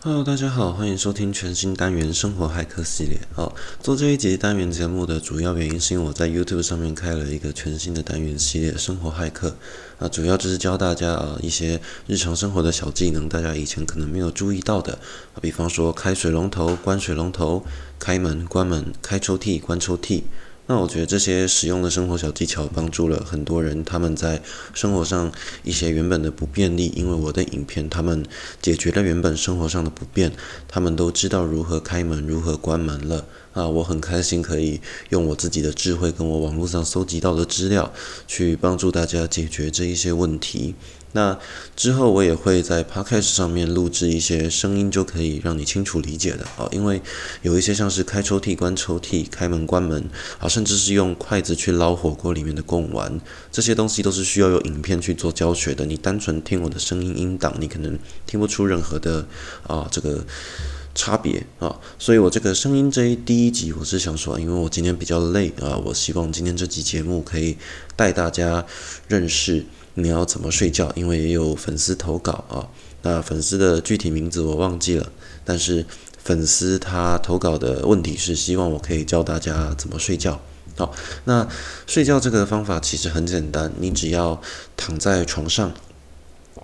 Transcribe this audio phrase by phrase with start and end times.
[0.00, 3.18] Hello，大家好，欢迎收听全新单元生活骇客系列。
[3.34, 9.56] 好，做这一集单元节目的主要原因是因为我在 YouTube 上面开了一个全新的单元系列生活骇客
[9.98, 14.92] 啊，主要就是教大家啊一些日常生活的小技能，大家以前可能没有注意到的
[15.34, 17.64] 啊，比方说开水龙头、关水龙头、
[17.98, 20.22] 开门、关门、开抽屉、关抽屉。
[20.70, 24.42] 那我觉得这些实用的生活小技巧帮助了很多人，他们在
[24.74, 25.32] 生活上
[25.62, 28.22] 一些原本的不便利，因为我的影片，他们
[28.60, 30.30] 解决了原本生活上的不便，
[30.68, 33.24] 他们都知道如何开门、如何关门了。
[33.58, 37.92] 啊，我很开心可以用我自己的智慧跟我网络上搜集到的资料，
[38.28, 40.76] 去帮助大家解决这一些问题。
[41.12, 41.36] 那
[41.74, 46.68] 之后我也会在 Podcast 上面录制一些声音，就可以让你清楚理解的啊。
[46.70, 47.02] 因为
[47.42, 53.20] 有一些像是开抽屉、关抽屉、开门、关门啊，甚至是用筷子去捞火锅里面的贡丸，
[53.50, 55.84] 这些东西都是需要有影片去做教学的。
[55.84, 59.26] 你单纯听我的声音音档，你可能听不出任何的
[59.66, 60.24] 啊这个。
[60.98, 67.56] 差别啊，所以我这个声音这一第一集，我是想说，因为我今天比较累啊，我希望今天这集节目可以
[67.94, 68.66] 带大家
[69.06, 72.66] 认识你要怎么睡觉，因为也有粉丝投稿啊，
[73.02, 75.08] 那粉丝的具体名字我忘记了，
[75.44, 75.86] 但是
[76.18, 80.40] 粉丝他投稿的问题是希望我可以教大家怎么睡觉。
[80.76, 80.92] 好，
[81.26, 81.46] 那
[81.86, 84.42] 睡觉这个方法其实很简单，你只要
[84.76, 85.72] 躺在床上。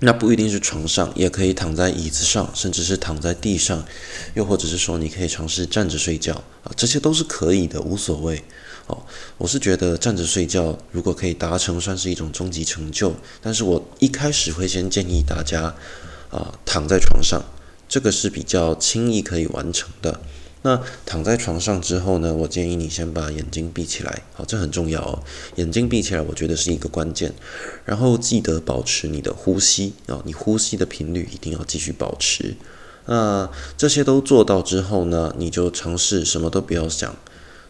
[0.00, 3.84] 那不一定是床上，也可以躺在椅子上，甚至是躺在地上，
[4.34, 6.34] 又或者是说你可以尝试站着睡觉
[6.64, 8.44] 啊，这些都是可以的，无所谓。
[8.86, 9.02] 哦，
[9.36, 13.14] 我是觉得站着睡觉如果可以达成，算是一种终极成就。
[13.40, 15.74] 但是我一开始会先建议大家
[16.30, 17.42] 啊，躺在床上，
[17.88, 20.20] 这个是比较轻易可以完成的。
[20.66, 25.22] 那躺在床上之后呢，我建议你先把眼睛闭起来，好，这很重要哦。
[25.54, 27.32] 眼睛闭起来，我觉得是一个关键。
[27.84, 32.56] 然后记得保持你的呼吸啊，你呼吸的频率一定要继续保持。
[33.04, 37.14] 那这些都做到之后呢，你就尝试什么都不要想。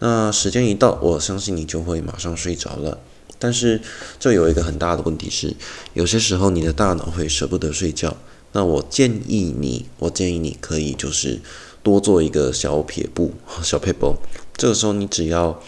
[0.00, 2.98] 那时间一到，我相信你就会马上睡着了。
[3.38, 3.80] 但是
[4.18, 5.54] 这有一个很大的问题是，
[5.94, 8.16] 有些时候你的大脑会舍不得睡觉。
[8.52, 11.40] 那我建议你，我建议你可以就是。
[11.82, 13.32] 多做一个小撇步，
[13.64, 14.14] 小撇步。
[14.54, 15.62] 这个时候你只要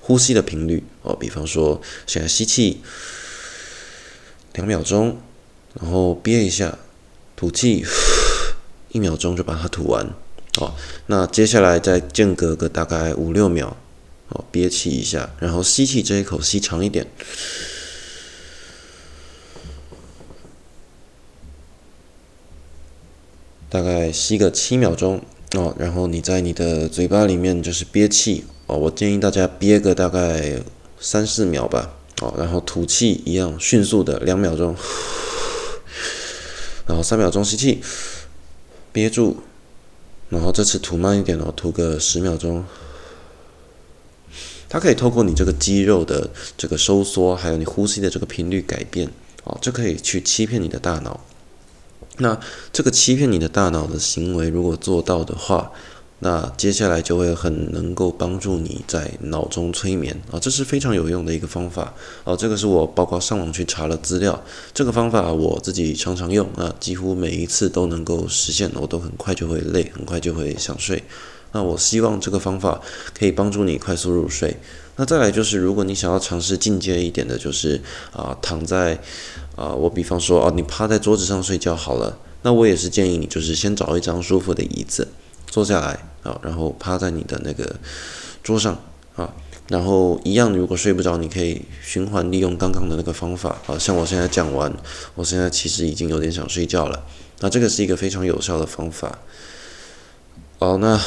[0.00, 2.80] 呼吸的频率哦，比方说现在吸气
[4.52, 5.18] 两秒钟，
[5.74, 6.78] 然后憋一下，
[7.34, 7.84] 吐气
[8.92, 10.06] 一秒钟就把它吐完
[10.60, 10.72] 哦。
[11.06, 13.76] 那接下来再间隔个大概五六秒
[14.28, 17.04] 哦，憋气一下，然后吸气这一口吸长一点，
[23.76, 25.20] 大概吸个七秒钟。
[25.54, 30.60] 哦，然后你在你的嘴巴里面就是憋气哦，我建议大家憋个大概
[30.98, 31.92] 三四秒吧。
[32.22, 34.74] 哦，然后吐气一样迅速的两秒钟，
[36.88, 37.82] 然后三秒钟吸气，
[38.92, 39.36] 憋住，
[40.30, 42.64] 然后这次吐慢一点哦，吐个十秒钟。
[44.70, 49.10] 它可以透过你这个肌肉的这个收缩，还有你呼吸的这个频率改变，
[49.44, 51.20] 哦，就可以去欺骗你的大脑。
[52.18, 52.38] 那
[52.72, 55.70] 这个欺骗你的大脑的行为，如果做到的话，
[56.20, 61.92] 那接下来就会很能够帮助你在脑中催眠啊，这是非常有用的一个方法
[62.24, 62.34] 啊。
[62.34, 71.02] 这个是我包括上网去查了资料，这个方法我自己常常用啊，几乎每一次都能够实现，我都很快就会累，很快就会想睡。
[71.56, 72.82] 那我希望这个方法
[73.18, 74.54] 可以帮助你快速入睡。
[74.96, 77.80] 那再来就是，如果你想要尝试进阶一点的，就是
[78.12, 79.00] 啊，躺在。
[79.56, 85.08] 啊，我比方说，哦，你趴在桌子上睡觉好了，那我也是建议你，就是先找一张舒服的椅子
[85.46, 87.74] 坐下来啊，然后趴在你的那个
[88.42, 88.78] 桌上
[89.14, 89.32] 啊，
[89.68, 94.70] 然后一样，如果睡不着，你可以循环利用刚刚的那个方法啊，像我现在讲完，
[95.14, 97.02] 我现在其实已经有点想睡觉了，
[97.40, 99.18] 那这个是一个非常有效的方法。
[100.58, 101.00] 哦，那啊，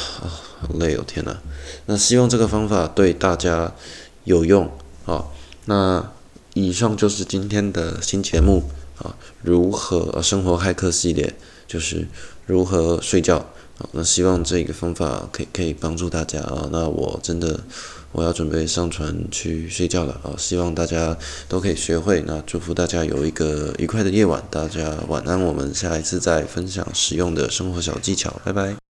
[0.62, 1.38] 好累哦，天呐，
[1.86, 3.74] 那希望这个方法对大家
[4.24, 4.70] 有用
[5.06, 5.26] 啊，
[5.66, 6.12] 那。
[6.56, 8.64] 以上就是今天的新节目
[8.98, 11.34] 啊，如何生活骇客系列，
[11.68, 12.08] 就是
[12.48, 13.38] 如何睡觉
[13.78, 13.85] 啊。
[13.91, 16.68] 那希望这个方法可以可以帮助大家啊。
[16.72, 17.58] 那我真的
[18.12, 20.34] 我要准备上船去睡觉了啊。
[20.38, 21.16] 希望大家
[21.47, 22.23] 都可以学会。
[22.26, 25.40] 那祝福大家有一个愉快的夜晚，大家晚安。
[25.40, 28.89] 我们下一次再分享实用的生活小技巧，拜拜。